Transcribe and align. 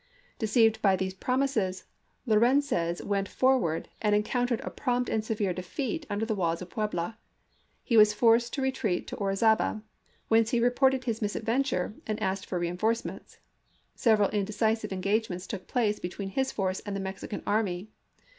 Deceived 0.39 0.81
by 0.81 0.95
these 0.95 1.13
promises 1.13 1.85
Lo 2.25 2.35
rencez 2.37 3.03
went 3.05 3.29
forward 3.29 3.87
and 4.01 4.15
encountered 4.15 4.59
a 4.61 4.71
prompt 4.71 5.11
and 5.11 5.23
severe 5.23 5.53
defeat 5.53 6.07
under 6.09 6.25
the 6.25 6.33
walls 6.33 6.59
of 6.59 6.71
Puebla; 6.71 7.19
he 7.83 7.95
was 7.95 8.11
forced 8.11 8.51
to 8.55 8.63
retreat 8.63 9.05
to 9.05 9.15
Orizaba, 9.17 9.83
whence 10.27 10.49
he 10.49 10.59
re 10.59 10.71
ported 10.71 11.03
his 11.03 11.21
misadventure 11.21 11.93
and 12.07 12.19
asked 12.19 12.47
for 12.47 12.57
reenforce 12.57 13.05
ments. 13.05 13.37
Several 13.93 14.29
indecisive 14.29 14.91
engagements 14.91 15.45
took 15.45 15.67
place 15.67 15.99
between 15.99 16.29
his 16.29 16.51
force 16.51 16.79
and 16.79 16.95
the 16.95 16.99
Mexican 16.99 17.43
army. 17.45 17.91